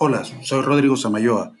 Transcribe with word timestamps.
Hola, 0.00 0.22
soy 0.42 0.62
Rodrigo 0.62 0.96
Samayoa. 0.96 1.54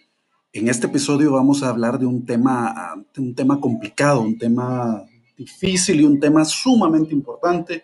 En 0.52 0.68
este 0.68 0.86
episodio 0.86 1.32
vamos 1.32 1.64
a 1.64 1.70
hablar 1.70 1.98
de 1.98 2.06
un 2.06 2.24
tema, 2.24 2.94
un 3.16 3.34
tema 3.34 3.60
complicado, 3.60 4.20
un 4.20 4.38
tema 4.38 5.02
difícil 5.36 6.00
y 6.00 6.04
un 6.04 6.20
tema 6.20 6.44
sumamente 6.44 7.12
importante 7.12 7.82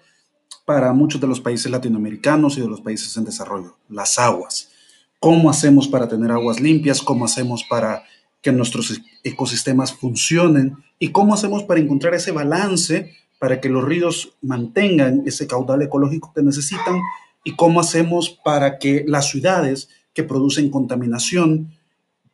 para 0.65 0.93
muchos 0.93 1.21
de 1.21 1.27
los 1.27 1.41
países 1.41 1.69
latinoamericanos 1.73 2.57
y 2.57 2.61
de 2.61 2.69
los 2.69 2.81
países 2.81 3.17
en 3.17 3.25
desarrollo, 3.25 3.79
las 3.89 4.17
aguas. 4.17 4.71
¿Cómo 5.19 5.51
hacemos 5.51 5.89
para 5.89 6.07
tener 6.07 6.31
aguas 6.31 6.61
limpias? 6.61 7.03
¿Cómo 7.03 7.25
hacemos 7.25 7.65
para 7.65 8.05
que 8.41 8.53
nuestros 8.53 9.03
ecosistemas 9.25 9.93
funcionen? 9.93 10.77
¿Y 11.01 11.11
cómo 11.11 11.35
hacemos 11.35 11.65
para 11.65 11.81
encontrar 11.81 12.15
ese 12.15 12.31
balance 12.31 13.11
para 13.41 13.61
que 13.61 13.69
los 13.69 13.83
ríos 13.85 14.37
mantengan 14.41 15.25
ese 15.27 15.49
caudal 15.49 15.83
ecológico 15.83 16.33
que 16.33 16.45
necesitan? 16.45 17.01
¿Y 17.43 17.57
cómo 17.57 17.81
hacemos 17.81 18.31
para 18.31 18.79
que 18.79 19.05
las 19.09 19.29
ciudades 19.29 19.89
que 20.15 20.23
producen 20.23 20.71
contaminación 20.71 21.73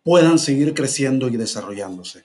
puedan 0.04 0.38
seguir 0.38 0.74
creciendo 0.74 1.28
y 1.28 1.36
desarrollándose. 1.36 2.24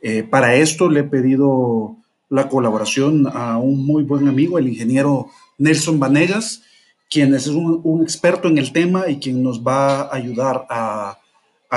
Eh, 0.00 0.22
para 0.22 0.56
esto 0.56 0.88
le 0.88 1.00
he 1.00 1.04
pedido 1.04 1.96
la 2.28 2.48
colaboración 2.48 3.26
a 3.32 3.58
un 3.58 3.86
muy 3.86 4.02
buen 4.02 4.28
amigo, 4.28 4.58
el 4.58 4.68
ingeniero 4.68 5.30
Nelson 5.58 6.00
Vanegas, 6.00 6.62
quien 7.08 7.34
es 7.34 7.46
un, 7.46 8.02
experto 8.02 8.48
en 8.48 8.58
el 8.58 8.72
tema 8.72 9.08
y 9.08 9.18
quien 9.18 9.42
nos 9.42 9.62
va 9.62 10.02
a 10.02 10.14
ayudar 10.14 10.66
a, 10.68 11.18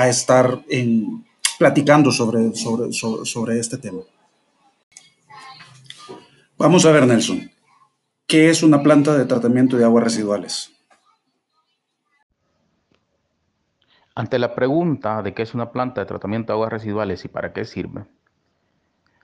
estar 0.08 0.64
en, 0.68 1.24
platicando 1.58 2.10
sobre, 2.10 2.54
sobre, 2.54 2.92
sobre 2.92 3.58
este 3.60 3.76
tema. 3.76 4.00
Vamos 6.56 6.84
a 6.84 6.90
ver, 6.90 7.06
Nelson, 7.06 7.50
¿qué 8.26 8.50
es 8.50 8.62
una 8.62 8.82
planta 8.82 9.16
de 9.16 9.24
tratamiento 9.24 9.76
de 9.76 9.84
aguas 9.84 10.04
residuales? 10.04 10.70
Ante 14.14 14.38
la 14.38 14.54
pregunta 14.54 15.22
de 15.22 15.34
qué 15.34 15.42
es 15.42 15.54
una 15.54 15.70
planta 15.70 16.00
de 16.00 16.06
tratamiento 16.06 16.52
de 16.52 16.54
aguas 16.54 16.72
residuales 16.72 17.24
y 17.24 17.28
para 17.28 17.52
qué 17.52 17.64
sirve, 17.64 18.06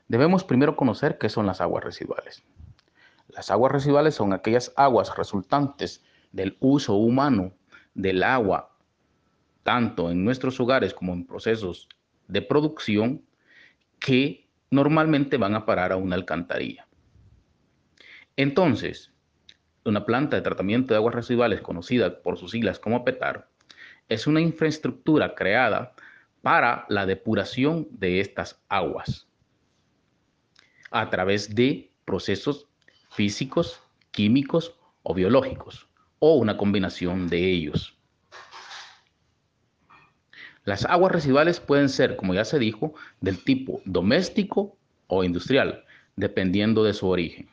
debemos 0.06 0.44
primero 0.44 0.76
conocer 0.76 1.18
qué 1.18 1.28
son 1.28 1.46
las 1.46 1.60
aguas 1.60 1.82
residuales. 1.82 2.44
Las 3.28 3.50
aguas 3.50 3.72
residuales 3.72 4.14
son 4.14 4.32
aquellas 4.32 4.72
aguas 4.76 5.16
resultantes 5.16 6.04
del 6.30 6.56
uso 6.60 6.94
humano 6.94 7.52
del 7.94 8.22
agua, 8.22 8.76
tanto 9.64 10.10
en 10.10 10.24
nuestros 10.24 10.60
hogares 10.60 10.94
como 10.94 11.12
en 11.12 11.26
procesos 11.26 11.88
de 12.28 12.42
producción, 12.42 13.24
que 13.98 14.48
normalmente 14.70 15.36
van 15.36 15.54
a 15.56 15.66
parar 15.66 15.90
a 15.90 15.96
una 15.96 16.14
alcantarilla. 16.14 16.86
Entonces, 18.36 19.12
una 19.84 20.04
planta 20.04 20.36
de 20.36 20.42
tratamiento 20.42 20.94
de 20.94 20.98
aguas 20.98 21.14
residuales 21.14 21.60
conocida 21.60 22.22
por 22.22 22.38
sus 22.38 22.52
siglas 22.52 22.78
como 22.78 23.04
PETAR 23.04 23.48
es 24.08 24.26
una 24.26 24.40
infraestructura 24.40 25.34
creada 25.34 25.94
para 26.42 26.86
la 26.88 27.06
depuración 27.06 27.88
de 27.90 28.20
estas 28.20 28.60
aguas 28.68 29.26
a 30.90 31.10
través 31.10 31.54
de 31.54 31.90
procesos 32.04 32.66
físicos, 33.10 33.80
químicos 34.12 34.74
o 35.02 35.14
biológicos, 35.14 35.88
o 36.18 36.36
una 36.36 36.56
combinación 36.56 37.28
de 37.28 37.50
ellos. 37.50 37.96
Las 40.64 40.84
aguas 40.84 41.12
residuales 41.12 41.60
pueden 41.60 41.88
ser, 41.88 42.16
como 42.16 42.34
ya 42.34 42.44
se 42.44 42.58
dijo, 42.58 42.94
del 43.20 43.42
tipo 43.42 43.80
doméstico 43.84 44.76
o 45.06 45.22
industrial, 45.22 45.84
dependiendo 46.16 46.82
de 46.82 46.94
su 46.94 47.08
origen 47.08 47.48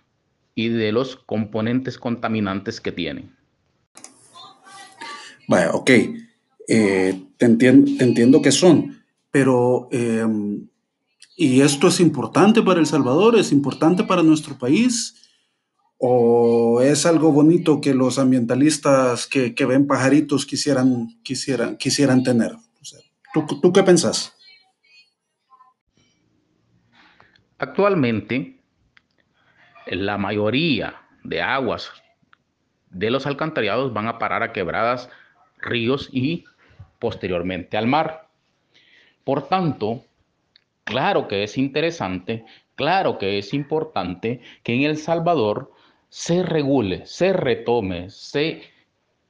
y 0.55 0.69
de 0.69 0.91
los 0.91 1.15
componentes 1.15 1.97
contaminantes 1.97 2.79
que 2.79 2.91
tienen. 2.91 3.35
Bueno, 5.47 5.71
ok. 5.73 5.91
Eh, 6.67 7.21
te, 7.37 7.45
entiendo, 7.45 8.41
que 8.41 8.51
son, 8.51 9.03
pero 9.31 9.89
em, 9.91 10.67
¿y 11.35 11.61
esto 11.61 11.87
es 11.87 11.99
importante 11.99 12.61
para 12.61 12.79
El 12.79 12.85
Salvador? 12.85 13.37
¿Es 13.37 13.51
importante 13.51 14.03
para 14.03 14.23
nuestro 14.23 14.57
país? 14.57 15.15
¿O 15.97 16.81
es 16.81 17.05
algo 17.05 17.31
bonito 17.31 17.81
que 17.81 17.93
los 17.93 18.19
ambientalistas 18.19 19.27
que, 19.27 19.65
ven 19.65 19.87
pajaritos 19.87 20.45
quisieran, 20.45 21.19
quisieran, 21.23 21.77
quisieran 21.77 22.23
tener? 22.23 22.55
¿tú, 23.33 23.45
¿Tú 23.61 23.73
qué 23.73 23.83
pensás? 23.83 24.33
Actualmente, 27.57 28.61
la 29.87 30.17
mayoría 30.17 31.01
de 31.23 31.41
aguas 31.41 31.91
de 32.89 33.09
los 33.09 33.25
alcantarillados 33.25 33.93
van 33.93 34.07
a 34.07 34.19
parar 34.19 34.43
a 34.43 34.53
quebradas, 34.53 35.09
ríos 35.61 36.09
y 36.11 36.45
posteriormente 37.03 37.75
al 37.75 37.85
mar. 37.85 38.29
Por 39.25 39.49
tanto, 39.49 40.05
claro 40.85 41.27
que 41.27 41.43
es 41.43 41.57
interesante, 41.57 42.45
claro 42.75 43.17
que 43.17 43.37
es 43.37 43.53
importante 43.53 44.39
que 44.63 44.73
en 44.73 44.83
El 44.83 44.95
Salvador 44.95 45.73
se 46.07 46.43
regule, 46.43 47.05
se 47.05 47.33
retome, 47.33 48.09
se 48.09 48.61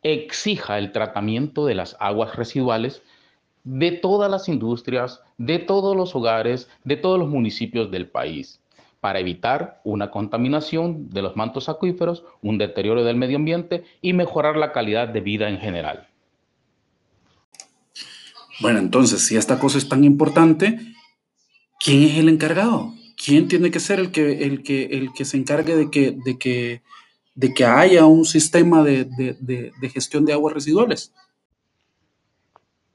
exija 0.04 0.78
el 0.78 0.92
tratamiento 0.92 1.66
de 1.66 1.74
las 1.74 1.98
aguas 2.00 2.36
residuales 2.36 3.02
de 3.64 3.92
todas 3.92 4.30
las 4.30 4.48
industrias, 4.50 5.24
de 5.40 5.58
todos 5.58 5.96
los 5.96 6.16
hogares, 6.16 6.70
de 6.84 6.96
todos 6.96 7.18
los 7.18 7.28
municipios 7.28 7.90
del 7.90 8.08
país, 8.08 8.62
para 9.00 9.20
evitar 9.20 9.82
una 9.84 10.12
contaminación 10.12 11.10
de 11.10 11.24
los 11.24 11.36
mantos 11.36 11.70
acuíferos, 11.70 12.24
un 12.44 12.60
deterioro 12.60 13.04
del 13.04 13.16
medio 13.16 13.38
ambiente 13.38 13.84
y 14.00 14.14
mejorar 14.14 14.58
la 14.58 14.74
calidad 14.74 15.08
de 15.08 15.22
vida 15.22 15.50
en 15.50 15.58
general. 15.58 16.13
Bueno, 18.64 18.80
entonces, 18.80 19.28
si 19.28 19.36
esta 19.36 19.60
cosa 19.60 19.78
es 19.78 19.90
tan 19.90 20.06
importante, 20.06 20.80
¿quién 21.84 22.04
es 22.04 22.18
el 22.18 22.30
encargado? 22.30 22.94
¿Quién 23.22 23.50
tiene 23.50 23.72
que 23.72 23.82
ser 23.82 24.00
el 24.00 24.10
que, 24.10 24.46
el 24.46 24.64
que, 24.64 24.86
el 24.86 25.12
que 25.12 25.26
se 25.26 25.36
encargue 25.36 25.76
de 25.76 25.92
que, 25.92 26.16
de 26.24 26.38
que, 26.38 26.82
de 27.36 27.54
que 27.54 27.66
haya 27.66 28.06
un 28.06 28.24
sistema 28.24 28.82
de, 28.82 29.04
de 29.04 29.90
gestión 29.90 30.24
de 30.24 30.32
aguas 30.32 30.54
residuales? 30.54 31.12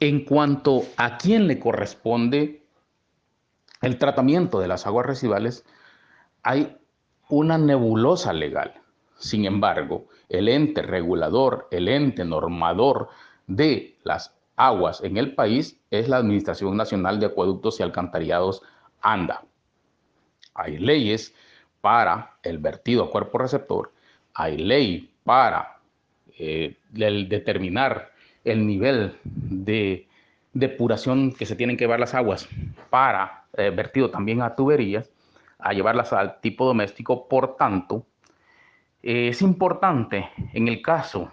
En 0.01 0.25
cuanto 0.25 0.87
a 0.97 1.19
quién 1.19 1.47
le 1.47 1.59
corresponde 1.59 2.65
el 3.83 3.99
tratamiento 3.99 4.61
de 4.61 4.69
las 4.69 4.87
aguas 4.87 5.05
residuales, 5.05 5.67
hay 6.43 6.79
una 7.29 7.59
nebulosa 7.59 8.33
legal. 8.33 8.73
Sin 9.19 9.45
embargo, 9.45 10.09
el 10.31 10.49
ente 10.49 10.81
regulador, 10.81 11.69
el 11.71 11.89
ente 11.89 12.25
normador 12.25 13.11
de 13.47 13.99
las 14.03 14.38
aguas 14.59 15.03
en 15.03 15.17
el 15.17 15.35
país 15.35 15.81
es 15.91 16.09
la 16.09 16.19
Administración 16.19 16.77
Nacional 16.77 17.21
de 17.21 17.27
Acueductos 17.27 17.79
y 17.79 17.85
Alcantarillados, 17.85 18.63
ANDA. 19.01 19.45
Hay 20.53 20.79
leyes 20.79 21.33
para 21.81 22.37
el 22.43 22.59
vertido 22.59 23.05
a 23.05 23.11
cuerpo 23.11 23.39
receptor, 23.39 23.93
hay 24.35 24.59
ley 24.59 25.15
para 25.23 25.79
eh, 26.39 26.77
determinar 26.91 28.11
el 28.45 28.67
nivel 28.67 29.17
de 29.25 30.09
depuración 30.53 31.33
que 31.33 31.47
se 31.47 31.55
tienen 31.55 31.77
que 31.77 31.85
llevar 31.85 32.01
las 32.01 32.15
aguas 32.15 32.49
para 32.91 33.45
eh, 33.53 33.71
vertido 33.71 34.11
también 34.11 34.43
a 34.43 34.57
tuberías, 34.57 35.09
a 35.61 35.73
llevarlas 35.73 36.13
al 36.13 36.41
tipo 36.41 36.67
doméstico. 36.67 37.29
Por 37.29 37.57
tanto, 37.57 38.07
es 39.03 39.41
importante 39.41 40.29
en 40.53 40.67
el 40.67 40.83
caso 40.83 41.31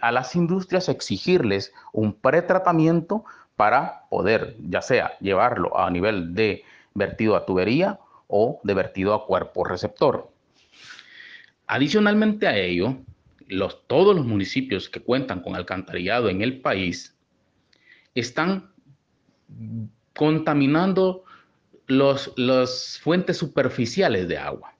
a 0.00 0.12
las 0.12 0.36
industrias 0.36 0.88
exigirles 0.88 1.72
un 1.92 2.12
pretratamiento 2.12 3.24
para 3.56 4.08
poder, 4.10 4.56
ya 4.60 4.82
sea 4.82 5.16
llevarlo 5.20 5.78
a 5.78 5.90
nivel 5.90 6.34
de 6.34 6.64
vertido 6.94 7.36
a 7.36 7.46
tubería 7.46 7.98
o 8.26 8.60
de 8.62 8.74
vertido 8.74 9.14
a 9.14 9.26
cuerpo 9.26 9.64
receptor. 9.64 10.30
Adicionalmente 11.66 12.46
a 12.46 12.56
ello, 12.56 12.96
todos 13.86 14.14
los 14.14 14.26
municipios 14.26 14.88
que 14.88 15.00
cuentan 15.00 15.40
con 15.40 15.54
alcantarillado 15.54 16.28
en 16.28 16.42
el 16.42 16.60
país 16.60 17.16
están 18.14 18.70
contaminando 20.14 21.24
las 21.86 22.98
fuentes 23.02 23.36
superficiales 23.36 24.28
de 24.28 24.38
agua. 24.38 24.73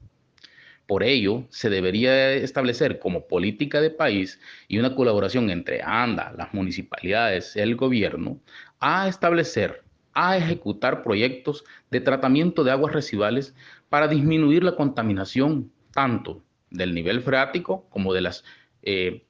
Por 0.87 1.03
ello, 1.03 1.45
se 1.49 1.71
debería 1.71 2.33
establecer 2.33 2.99
como 2.99 3.27
política 3.27 3.81
de 3.81 3.91
país 3.91 4.39
y 4.69 4.79
una 4.79 4.95
colaboración 4.95 5.51
entre 5.51 5.83
ANDA, 5.83 6.35
las 6.37 6.53
municipalidades, 6.53 7.57
el 7.57 7.75
gobierno, 7.75 8.39
a 8.81 9.09
establecer, 9.09 9.83
a 10.13 10.37
ejecutar 10.37 11.03
proyectos 11.03 11.65
de 11.91 12.01
tratamiento 12.01 12.65
de 12.65 12.73
aguas 12.73 12.93
residuales 12.93 13.55
para 13.89 14.09
disminuir 14.09 14.63
la 14.63 14.77
contaminación 14.77 15.73
tanto 15.93 16.45
del 16.71 16.95
nivel 16.95 17.23
freático 17.23 17.89
como 17.89 18.13
de 18.13 18.21
las 18.21 18.45
eh, 18.83 19.25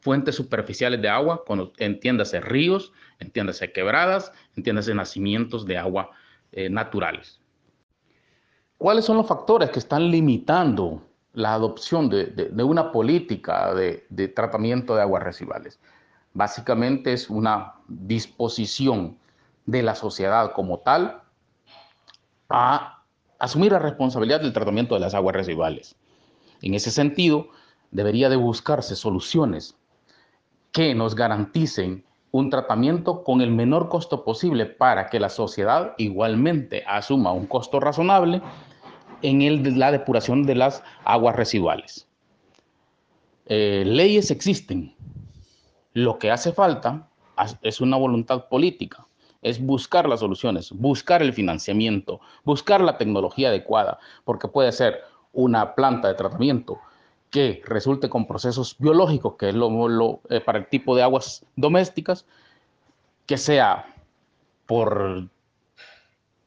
fuentes 0.00 0.34
superficiales 0.34 1.02
de 1.02 1.08
agua, 1.08 1.44
entiéndase 1.78 2.40
ríos, 2.40 2.92
entiéndase 3.18 3.72
quebradas, 3.72 4.32
entiéndase 4.56 4.94
nacimientos 4.94 5.66
de 5.66 5.76
agua 5.76 6.10
eh, 6.52 6.68
naturales. 6.70 7.40
¿Cuáles 8.78 9.04
son 9.04 9.16
los 9.16 9.26
factores 9.26 9.70
que 9.70 9.78
están 9.78 10.10
limitando 10.10 11.02
la 11.32 11.54
adopción 11.54 12.08
de, 12.08 12.52
una 12.62 12.92
política 12.92 13.74
de, 13.74 14.28
tratamiento 14.34 14.94
de 14.94 15.02
aguas 15.02 15.22
residuales? 15.22 15.78
Básicamente 16.32 17.12
es 17.12 17.30
una 17.30 17.74
disposición 17.88 19.16
de 19.66 19.82
la 19.82 19.94
sociedad 19.94 20.52
como 20.52 20.78
tal 20.80 21.22
a 22.50 23.02
asumir 23.38 23.72
la 23.72 23.78
responsabilidad 23.78 24.40
del 24.40 24.52
tratamiento 24.52 24.94
de 24.94 25.00
las 25.00 25.14
aguas 25.14 25.34
residuales. 25.34 25.96
En 26.60 26.74
ese 26.74 26.90
sentido, 26.90 27.48
debería 27.90 28.28
de 28.28 28.36
buscarse 28.36 28.96
soluciones 28.96 29.76
que 30.72 30.94
nos 30.94 31.14
garanticen 31.14 32.04
un 32.34 32.50
tratamiento 32.50 33.22
con 33.22 33.42
el 33.42 33.52
menor 33.52 33.88
costo 33.88 34.24
posible 34.24 34.66
para 34.66 35.06
que 35.06 35.20
la 35.20 35.28
sociedad 35.28 35.94
igualmente 35.98 36.82
asuma 36.84 37.30
un 37.30 37.46
costo 37.46 37.78
razonable 37.78 38.42
en 39.22 39.78
la 39.78 39.92
depuración 39.92 40.42
de 40.42 40.56
las 40.56 40.82
aguas 41.04 41.36
residuales. 41.36 42.08
Eh, 43.46 43.84
leyes 43.86 44.32
existen. 44.32 44.96
Lo 45.92 46.18
que 46.18 46.32
hace 46.32 46.52
falta 46.52 47.08
es 47.62 47.80
una 47.80 47.96
voluntad 47.96 48.48
política, 48.48 49.06
es 49.40 49.64
buscar 49.64 50.08
las 50.08 50.18
soluciones, 50.18 50.72
buscar 50.72 51.22
el 51.22 51.32
financiamiento, 51.32 52.20
buscar 52.42 52.80
la 52.80 52.98
tecnología 52.98 53.50
adecuada, 53.50 54.00
porque 54.24 54.48
puede 54.48 54.72
ser 54.72 55.02
una 55.32 55.76
planta 55.76 56.08
de 56.08 56.14
tratamiento 56.14 56.80
que 57.34 57.60
resulte 57.64 58.08
con 58.08 58.28
procesos 58.28 58.76
biológicos, 58.78 59.34
que 59.34 59.48
es 59.48 59.56
lo, 59.56 60.20
eh, 60.30 60.40
para 60.40 60.60
el 60.60 60.68
tipo 60.68 60.94
de 60.94 61.02
aguas 61.02 61.44
domésticas, 61.56 62.26
que 63.26 63.36
sea 63.38 63.92
por 64.66 65.26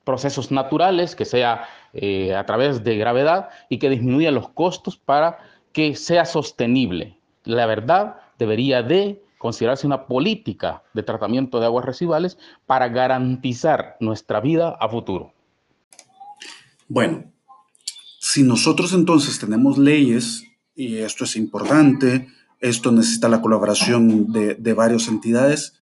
procesos 0.05 0.49
naturales, 0.49 1.13
que 1.13 1.25
sea 1.25 1.67
eh, 1.91 2.33
a 2.33 2.45
través 2.45 2.85
de 2.85 2.95
gravedad 2.95 3.49
y 3.67 3.79
que 3.79 3.89
disminuya 3.89 4.31
los 4.31 4.47
costos 4.47 4.95
para 4.95 5.39
que 5.73 5.93
sea 5.93 6.23
sostenible. 6.23 7.17
La 7.43 7.65
verdad 7.65 8.21
debería 8.39 8.81
de 8.81 9.21
considerarse 9.39 9.87
una 9.87 10.05
política 10.05 10.83
de 10.93 11.03
tratamiento 11.03 11.59
de 11.59 11.65
aguas 11.65 11.83
residuales 11.83 12.37
para 12.65 12.87
garantizar 12.87 13.97
nuestra 13.99 14.39
vida 14.39 14.77
a 14.79 14.87
futuro. 14.87 15.33
Bueno, 16.87 17.25
si 18.21 18.43
nosotros 18.43 18.93
entonces 18.93 19.37
tenemos 19.37 19.77
leyes, 19.77 20.46
y 20.77 20.99
esto 20.99 21.23
es 21.23 21.35
importante, 21.35 22.27
esto 22.59 22.91
necesita 22.91 23.27
la 23.27 23.41
colaboración 23.41 24.31
de, 24.31 24.53
de 24.53 24.73
varias 24.73 25.07
entidades, 25.07 25.81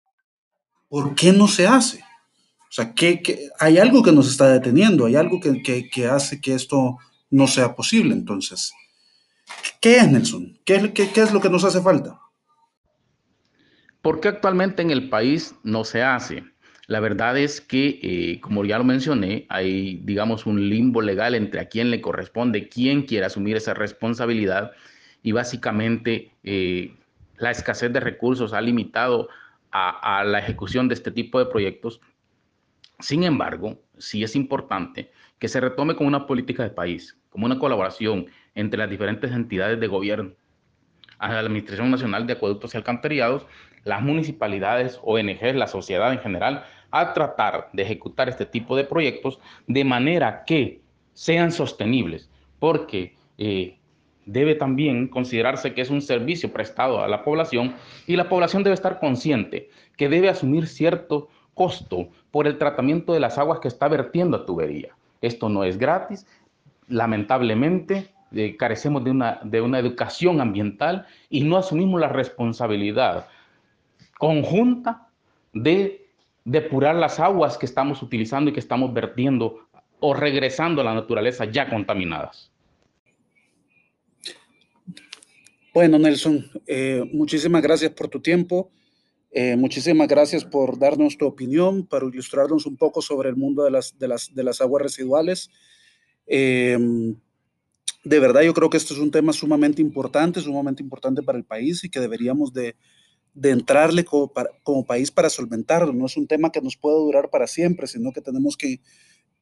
¿por 0.88 1.14
qué 1.14 1.34
no 1.34 1.50
se 1.50 1.68
hace? 1.68 2.00
O 2.70 2.72
sea, 2.72 2.94
¿qué, 2.94 3.50
hay 3.60 3.78
algo 3.78 4.02
que 4.02 4.14
nos 4.14 4.30
está 4.30 4.48
deteniendo, 4.48 5.06
hay 5.06 5.18
algo 5.18 5.42
que, 5.42 5.62
que, 5.62 6.08
hace 6.08 6.40
que 6.40 6.54
esto 6.54 6.98
no 7.30 7.48
sea 7.48 7.76
posible. 7.76 8.14
Entonces, 8.14 8.74
¿qué 9.82 9.98
es 9.98 10.10
Nelson? 10.10 10.58
¿Qué, 10.66 10.94
qué, 10.94 11.10
qué 11.12 11.22
es 11.22 11.34
lo 11.34 11.42
que 11.42 11.50
nos 11.50 11.66
hace 11.66 11.82
falta? 11.82 12.20
¿Por 14.02 14.22
qué 14.22 14.30
actualmente 14.30 14.82
en 14.82 14.92
el 14.92 15.10
país 15.10 15.54
no 15.64 15.84
se 15.84 16.02
hace? 16.02 16.46
La 16.88 17.02
verdad 17.02 17.38
es 17.38 17.60
que, 17.60 18.00
eh, 18.02 18.40
como 18.40 18.64
ya 18.64 18.78
lo 18.78 18.86
mencioné, 18.86 19.46
hay, 19.50 20.00
digamos, 20.04 20.46
un 20.46 20.70
limbo 20.70 21.02
legal 21.02 21.36
entre 21.36 21.60
a 21.60 21.66
quién 21.68 21.92
le 21.92 22.00
corresponde, 22.00 22.70
quién 22.70 23.02
quiere 23.04 23.26
asumir 23.26 23.58
esa 23.58 23.74
responsabilidad 23.74 24.72
y 25.22 25.34
básicamente 25.34 26.32
eh, 26.46 26.96
la 27.36 27.52
escasez 27.52 27.92
de 27.92 28.00
recursos 28.00 28.54
ha 28.54 28.62
limitado 28.62 29.28
a, 29.70 30.24
la 30.24 30.40
ejecución 30.40 30.88
de 30.88 30.96
este 30.96 31.12
tipo 31.12 31.40
de 31.40 31.46
proyectos. 31.48 32.00
Sin 33.00 33.24
embargo, 33.24 33.80
sí 33.98 34.24
es 34.24 34.36
importante 34.36 35.12
que 35.40 35.50
se 35.50 35.60
retome 35.60 35.96
como 35.96 36.08
una 36.08 36.26
política 36.26 36.64
de 36.64 36.70
país, 36.70 37.20
como 37.30 37.46
una 37.46 37.60
colaboración 37.60 38.28
entre 38.56 38.80
las 38.80 38.90
diferentes 38.90 39.32
entidades 39.34 39.80
de 39.80 39.88
gobierno, 39.88 40.32
a 41.20 41.34
la 41.34 41.40
Administración 41.40 41.92
Nacional 41.92 42.26
de 42.26 42.34
Acueductos 42.34 42.74
y 42.74 42.78
Alcantarillados, 42.78 43.46
las 43.84 44.02
municipalidades, 44.02 45.00
ONGs, 45.04 45.56
la 45.56 45.68
sociedad 45.68 46.12
en 46.12 46.20
general, 46.20 46.66
a 46.92 47.14
tratar 47.14 47.70
de 47.74 47.84
ejecutar 47.84 48.30
este 48.30 48.46
tipo 48.46 48.76
de 48.76 48.84
proyectos 48.84 49.40
de 49.68 49.84
manera 49.84 50.44
que 50.46 50.82
sean 51.14 51.52
sostenibles, 51.52 52.30
porque 52.60 53.16
eh, 53.38 53.78
debe 54.26 54.56
también 54.56 55.08
considerarse 55.08 55.74
que 55.74 55.82
es 55.82 55.90
un 55.90 56.02
servicio 56.02 56.52
prestado 56.52 57.02
a 57.02 57.08
la 57.08 57.24
población 57.24 57.76
y 58.06 58.16
la 58.16 58.30
población 58.30 58.64
debe 58.64 58.74
estar 58.74 59.00
consciente 59.00 59.70
que 59.96 60.10
debe 60.10 60.30
asumir 60.30 60.68
cierto 60.68 61.30
costo 61.54 62.10
por 62.30 62.46
el 62.46 62.58
tratamiento 62.58 63.14
de 63.14 63.20
las 63.20 63.38
aguas 63.38 63.60
que 63.60 63.68
está 63.68 63.88
vertiendo 63.88 64.38
a 64.38 64.46
tubería. 64.46 64.96
Esto 65.22 65.50
no 65.50 65.64
es 65.64 65.78
gratis. 65.78 66.28
Lamentablemente, 66.88 68.10
eh, 68.32 68.56
carecemos 68.58 69.04
de 69.04 69.12
una, 69.12 69.40
de 69.44 69.62
una 69.62 69.80
educación 69.80 70.40
ambiental 70.40 71.08
y 71.30 71.44
no 71.44 71.58
asumimos 71.58 72.00
la 72.00 72.10
responsabilidad 72.10 73.28
conjunta 74.20 75.08
de 75.54 76.07
depurar 76.48 76.96
las 76.96 77.20
aguas 77.20 77.58
que 77.58 77.66
estamos 77.66 78.02
utilizando 78.02 78.50
y 78.50 78.54
que 78.54 78.62
estamos 78.62 78.94
vertiendo 78.94 79.68
o 80.00 80.14
regresando 80.14 80.80
a 80.80 80.86
la 80.86 80.94
naturaleza 80.94 81.44
ya 81.44 81.70
contaminadas. 81.70 82.54
Bueno, 85.74 86.00
Nelson, 86.00 86.50
eh, 86.66 87.04
muchísimas 87.12 87.62
gracias 87.62 87.92
por 87.92 88.08
tu 88.08 88.22
tiempo. 88.22 88.72
Eh, 89.30 89.58
muchísimas 89.58 90.08
gracias 90.08 90.46
por 90.46 90.80
darnos 90.80 91.18
tu 91.18 91.26
opinión, 91.26 91.86
para 91.86 92.06
ilustrarnos 92.06 92.66
un 92.66 92.78
poco 92.78 93.02
sobre 93.02 93.28
el 93.28 93.36
mundo 93.36 93.66
de 93.66 93.72
las, 93.72 94.00
de 94.00 94.08
las, 94.08 94.34
de 94.34 94.44
las 94.46 94.62
aguas 94.62 94.84
residuales. 94.84 95.50
Em, 96.26 97.14
de 98.06 98.20
verdad, 98.22 98.44
yo 98.44 98.54
creo 98.54 98.70
que 98.70 98.78
esto 98.78 98.94
es 98.94 99.02
un 99.02 99.12
tema 99.12 99.34
sumamente 99.34 99.82
importante, 99.82 100.40
sumamente 100.40 100.82
importante 100.82 101.22
para 101.24 101.38
el 101.38 101.44
país 101.44 101.84
y 101.84 101.90
que 101.90 102.00
deberíamos 102.00 102.54
de, 102.54 102.78
de 103.34 103.52
entrarle 103.52 104.04
como, 104.04 104.86
país 104.86 105.12
para 105.12 105.30
solventarlo. 105.30 105.94
No 105.94 106.06
es 106.06 106.18
un 106.18 106.28
tema 106.28 106.52
que 106.52 106.62
nos 106.62 106.76
pueda 106.76 106.98
durar 106.98 107.30
para 107.30 107.48
siempre, 107.48 107.88
sino 107.88 108.12
que 108.12 108.22
tenemos 108.22 108.58
que, 108.58 108.82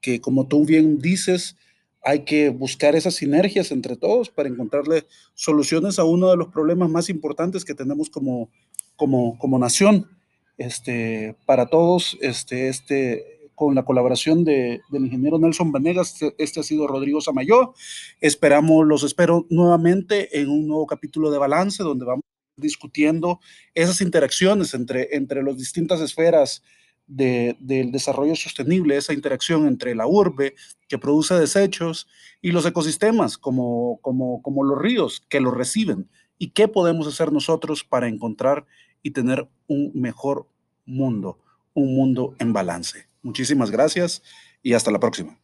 que 0.02 0.20
como 0.20 0.48
tú 0.48 0.66
bien 0.66 1.00
dices, 1.00 1.56
hay 2.04 2.24
que 2.24 2.50
buscar 2.50 2.96
esas 2.96 3.16
sinergias 3.16 3.72
entre 3.72 3.96
todos 3.96 4.30
para 4.30 4.50
encontrarle 4.50 5.08
soluciones 5.34 5.98
a 5.98 6.04
uno 6.04 6.30
de 6.30 6.38
los 6.38 6.50
problemas 6.50 6.90
más 6.90 7.10
importantes 7.10 7.66
que 7.66 7.74
tenemos 7.74 8.10
como, 8.10 8.50
como, 8.96 9.38
como 9.40 9.58
nación. 9.58 10.08
Este, 10.58 11.36
para 11.46 11.66
todos, 11.66 12.18
este, 12.22 12.70
este, 12.70 13.36
con 13.56 13.74
la 13.74 13.84
colaboración 13.84 14.44
de, 14.44 14.82
del 14.92 15.06
ingeniero 15.06 15.40
Nelson 15.40 15.72
Vanegas, 15.72 16.14
este, 16.14 16.36
este, 16.38 16.60
ha 16.60 16.64
sido 16.64 16.88
Rodrigo 16.88 17.22
Samayo. 17.22 17.74
Esperamos, 18.22 18.86
los 18.86 19.04
espero 19.04 19.48
nuevamente 19.50 20.40
en 20.40 20.50
un 20.50 20.68
nuevo 20.68 20.86
capítulo 20.86 21.32
de 21.32 21.40
Balance, 21.40 21.82
donde 21.82 22.06
vamos 22.06 22.25
discutiendo 22.58 23.40
esas 23.74 24.02
interacciones 24.02 24.74
entre, 24.74 25.16
entre 25.16 25.44
las 25.44 25.58
distintas 25.58 26.02
esferas 26.02 26.64
del 27.08 27.92
desarrollo 27.92 28.36
sostenible, 28.36 28.98
esa 28.98 29.14
interacción 29.14 29.68
entre 29.68 29.94
la 29.94 30.08
urbe 30.08 30.56
que 30.88 30.98
produce 30.98 31.36
desechos 31.36 32.08
y 32.42 32.52
los 32.52 32.66
ecosistemas 32.66 33.38
como, 33.38 34.00
como, 34.02 34.42
como 34.42 34.64
los 34.64 34.80
ríos 34.80 35.24
que 35.30 35.40
los 35.40 35.54
reciben 35.54 36.10
y 36.40 36.50
qué 36.50 36.68
podemos 36.68 37.08
hacer 37.08 37.32
nosotros 37.32 37.84
para 37.84 38.08
encontrar 38.08 38.66
y 39.04 39.12
tener 39.12 39.48
un 39.68 39.92
mejor 39.94 40.50
mundo, 40.86 41.40
un 41.74 41.96
mundo 41.96 42.36
en 42.40 42.54
balance. 42.54 43.08
Muchísimas 43.22 43.70
gracias 43.70 44.24
y 44.64 44.74
hasta 44.74 44.92
la 44.92 45.00
próxima. 45.00 45.40